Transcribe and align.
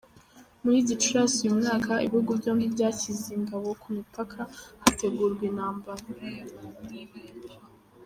Muri 0.63 0.87
Gicurasi 0.87 1.39
uyu 1.43 1.59
mwaka, 1.61 1.91
ibihugu 2.05 2.31
byombi 2.39 2.65
byashyize 2.75 3.27
ingabo 3.39 3.67
ku 3.81 3.87
mipaka, 3.97 4.39
hategurwa 4.83 5.43
intambara. 5.49 6.03